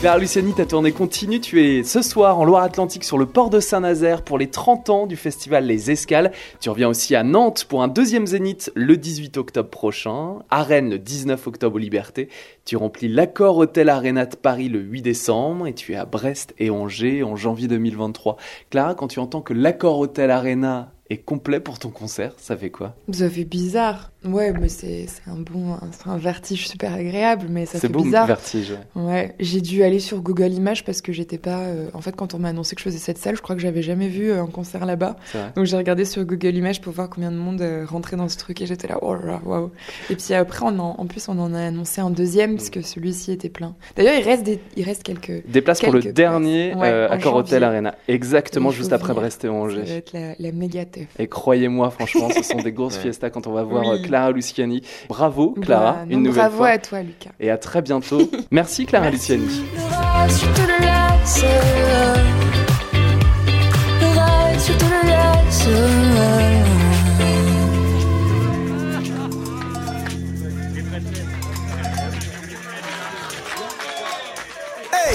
Clara 0.00 0.18
Luciani, 0.18 0.52
ta 0.52 0.64
tournée 0.64 0.92
continue. 0.92 1.40
Tu 1.40 1.60
es 1.60 1.82
ce 1.82 2.02
soir 2.02 2.38
en 2.38 2.44
Loire-Atlantique 2.44 3.02
sur 3.02 3.18
le 3.18 3.26
port 3.26 3.50
de 3.50 3.58
Saint-Nazaire 3.58 4.22
pour 4.22 4.38
les 4.38 4.48
30 4.48 4.90
ans 4.90 5.06
du 5.08 5.16
festival 5.16 5.66
Les 5.66 5.90
Escales. 5.90 6.30
Tu 6.60 6.70
reviens 6.70 6.88
aussi 6.88 7.16
à 7.16 7.24
Nantes 7.24 7.64
pour 7.68 7.82
un 7.82 7.88
deuxième 7.88 8.24
zénith 8.24 8.70
le 8.76 8.96
18 8.96 9.36
octobre 9.38 9.68
prochain. 9.68 10.36
À 10.50 10.64
le 10.68 10.98
19 11.00 11.44
octobre 11.48 11.74
aux 11.74 11.80
Libertés. 11.80 12.28
Tu 12.64 12.76
remplis 12.76 13.08
l'Accord 13.08 13.56
Hôtel 13.56 13.88
Arena 13.88 14.24
de 14.24 14.36
Paris 14.36 14.68
le 14.68 14.78
8 14.78 15.02
décembre 15.02 15.66
et 15.66 15.74
tu 15.74 15.94
es 15.94 15.96
à 15.96 16.04
Brest 16.04 16.54
et 16.58 16.70
Angers 16.70 17.24
en 17.24 17.34
janvier 17.34 17.66
2023. 17.66 18.36
Clara, 18.70 18.94
quand 18.94 19.08
tu 19.08 19.18
entends 19.18 19.40
que 19.40 19.52
l'Accord 19.52 19.98
Hôtel 19.98 20.30
Arena 20.30 20.92
est 21.10 21.18
complet 21.18 21.58
pour 21.60 21.78
ton 21.78 21.88
concert, 21.90 22.34
ça 22.36 22.56
fait 22.56 22.70
quoi? 22.70 22.94
Ça 23.12 23.30
fait 23.30 23.44
bizarre. 23.44 24.12
Ouais, 24.24 24.52
mais 24.52 24.68
c'est 24.68 25.06
c'est 25.06 25.30
un 25.30 25.36
bon, 25.36 25.76
c'est 25.92 26.08
un 26.10 26.18
vertige 26.18 26.68
super 26.68 26.92
agréable, 26.92 27.46
mais 27.48 27.66
ça 27.66 27.74
C'est 27.74 27.86
fait 27.86 27.88
beau, 27.92 28.02
bizarre. 28.02 28.26
vertige. 28.26 28.72
ouais. 28.96 29.02
Ouais, 29.04 29.34
j'ai 29.38 29.60
dû 29.60 29.82
aller 29.84 30.00
sur 30.00 30.20
Google 30.20 30.52
Images 30.52 30.84
parce 30.84 31.00
que 31.00 31.12
j'étais 31.12 31.38
pas. 31.38 31.60
euh, 31.60 31.88
En 31.94 32.00
fait, 32.00 32.14
quand 32.16 32.34
on 32.34 32.38
m'a 32.38 32.48
annoncé 32.48 32.74
que 32.74 32.80
je 32.80 32.84
faisais 32.84 32.98
cette 32.98 33.16
salle, 33.18 33.36
je 33.36 33.42
crois 33.42 33.54
que 33.54 33.62
j'avais 33.62 33.80
jamais 33.82 34.08
vu 34.08 34.30
euh, 34.30 34.42
un 34.42 34.48
concert 34.48 34.84
là-bas. 34.84 35.16
C'est. 35.32 35.54
Donc 35.54 35.66
j'ai 35.66 35.76
regardé 35.76 36.04
sur 36.04 36.24
Google 36.24 36.56
Images 36.56 36.80
pour 36.80 36.92
voir 36.92 37.08
combien 37.08 37.30
de 37.30 37.36
monde 37.36 37.62
euh, 37.62 37.84
rentrait 37.86 38.16
dans 38.16 38.28
ce 38.28 38.36
truc 38.36 38.60
et 38.60 38.66
j'étais 38.66 38.88
là, 38.88 38.98
oh 39.02 39.14
là 39.14 39.40
waouh. 39.44 39.70
Et 40.10 40.16
puis 40.16 40.34
après, 40.34 40.64
on 40.64 40.78
en, 40.80 40.96
en 40.98 41.06
plus, 41.06 41.28
on 41.28 41.38
en 41.38 41.54
a 41.54 41.60
annoncé 41.60 42.00
un 42.00 42.10
deuxième 42.10 42.56
parce 42.56 42.70
que 42.70 42.82
celui-ci 42.82 43.30
était 43.32 43.48
plein. 43.48 43.76
D'ailleurs, 43.96 44.14
il 44.18 44.24
reste 44.24 44.42
des, 44.42 44.58
il 44.76 44.82
reste 44.84 45.04
quelques. 45.04 45.46
Des 45.46 45.62
places 45.62 45.80
pour 45.80 45.92
le 45.92 46.02
dernier. 46.02 46.74
Ouais, 46.74 46.88
euh, 46.88 47.20
janvier. 47.20 47.62
Arena. 47.62 47.94
Exactement 48.08 48.70
juste 48.72 48.92
après. 48.92 49.14
Brest 49.14 49.44
et 49.44 49.48
Ça 49.48 49.52
Angers. 49.54 49.82
va 49.82 49.94
être 49.94 50.12
la, 50.12 50.34
la 50.38 50.52
méga 50.52 50.84
Et 51.18 51.26
croyez-moi, 51.28 51.90
franchement, 51.90 52.28
ce 52.34 52.42
sont 52.42 52.58
des 52.58 52.72
grosses 52.78 52.96
Ouais. 52.96 53.02
fiestas 53.02 53.30
quand 53.30 53.46
on 53.46 53.52
va 53.52 53.62
voir 53.62 53.84
Oui. 53.86 53.98
euh, 53.98 54.02
Clara 54.06 54.30
Luciani. 54.32 54.82
Bravo, 55.08 55.54
Clara, 55.60 55.92
Bah, 55.92 55.98
une 56.08 56.18
non, 56.18 56.28
nouvelle 56.30 56.34
bravo 56.44 56.56
fois. 56.58 56.68
à 56.68 56.78
toi, 56.78 57.02
Lucas. 57.02 57.30
Et 57.40 57.50
à 57.50 57.56
très 57.58 57.82
bientôt. 57.82 58.30
Merci, 58.50 58.86
Clara 58.86 59.10
Merci. 59.10 59.36
Luciani. 59.36 60.68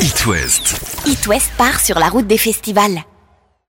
It 0.02 0.26
West. 0.26 0.80
It 1.06 1.28
West 1.28 1.52
part 1.58 1.80
sur 1.80 1.98
la 2.00 2.10
route 2.10 2.28
des 2.28 2.38
festivals. 2.38 3.04